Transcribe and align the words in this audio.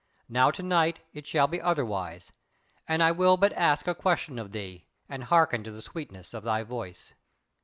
Now 0.27 0.49
to 0.49 0.63
night 0.63 1.01
it 1.13 1.27
shall 1.27 1.45
be 1.45 1.61
otherwise, 1.61 2.31
and 2.87 3.03
I 3.03 3.11
will 3.11 3.37
but 3.37 3.53
ask 3.53 3.85
a 3.85 3.93
question 3.93 4.39
of 4.39 4.51
thee, 4.51 4.87
and 5.07 5.25
hearken 5.25 5.63
to 5.65 5.71
the 5.71 5.83
sweetness 5.83 6.33
of 6.33 6.41
thy 6.43 6.63
voice." 6.63 7.13